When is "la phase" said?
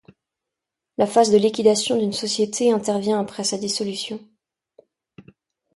0.97-1.29